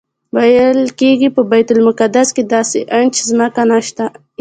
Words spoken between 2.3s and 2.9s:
کې داسې